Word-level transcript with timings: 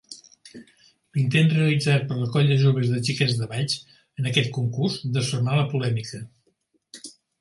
L'intent 1.17 1.51
realitzat 1.57 2.07
per 2.07 2.17
la 2.21 2.29
Colla 2.37 2.57
Joves 2.61 2.89
Xiquets 3.09 3.37
de 3.43 3.49
Valls 3.53 3.75
en 4.23 4.31
aquest 4.31 4.53
concurs 4.59 4.97
desfermà 5.19 5.59
la 5.61 5.67
polèmica. 5.75 6.23